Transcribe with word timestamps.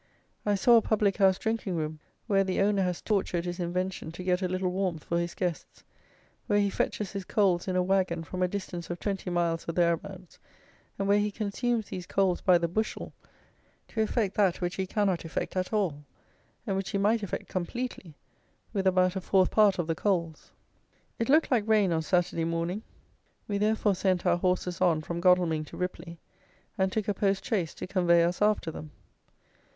I 0.47 0.55
saw 0.55 0.77
a 0.77 0.81
public 0.81 1.17
house 1.17 1.37
drinking 1.37 1.75
room, 1.75 1.99
where 2.25 2.43
the 2.43 2.59
owner 2.59 2.81
has 2.81 3.03
tortured 3.03 3.45
his 3.45 3.59
invention 3.59 4.11
to 4.13 4.23
get 4.23 4.41
a 4.41 4.47
little 4.47 4.71
warmth 4.71 5.03
for 5.03 5.19
his 5.19 5.35
guests, 5.35 5.83
where 6.47 6.57
he 6.59 6.71
fetches 6.71 7.11
his 7.11 7.23
coals 7.23 7.67
in 7.67 7.75
a 7.75 7.83
waggon 7.83 8.23
from 8.23 8.41
a 8.41 8.47
distance 8.47 8.89
of 8.89 8.99
twenty 8.99 9.29
miles 9.29 9.69
or 9.69 9.73
thereabouts, 9.73 10.39
and 10.97 11.07
where 11.07 11.19
he 11.19 11.29
consumes 11.29 11.89
these 11.89 12.07
coals 12.07 12.41
by 12.41 12.57
the 12.57 12.67
bushel, 12.67 13.13
to 13.89 14.01
effect 14.01 14.33
that 14.37 14.59
which 14.59 14.73
he 14.77 14.87
cannot 14.87 15.23
effect 15.23 15.55
at 15.55 15.71
all, 15.71 16.03
and 16.65 16.75
which 16.77 16.89
he 16.89 16.97
might 16.97 17.21
effect 17.21 17.47
completely 17.47 18.15
with 18.73 18.87
about 18.87 19.15
a 19.15 19.21
fourth 19.21 19.51
part 19.51 19.77
of 19.77 19.85
the 19.85 19.93
coals. 19.93 20.51
It 21.19 21.29
looked 21.29 21.51
like 21.51 21.67
rain 21.67 21.91
on 21.93 22.01
Saturday 22.01 22.45
morning, 22.45 22.81
we 23.47 23.59
therefore 23.59 23.93
sent 23.93 24.25
our 24.25 24.37
horses 24.37 24.81
on 24.81 25.01
from 25.03 25.21
Godalming 25.21 25.63
to 25.65 25.77
Ripley, 25.77 26.17
and 26.75 26.91
took 26.91 27.07
a 27.07 27.13
post 27.13 27.45
chaise 27.45 27.75
to 27.75 27.85
convey 27.85 28.23
us 28.23 28.41
after 28.41 28.71
them. 28.71 28.89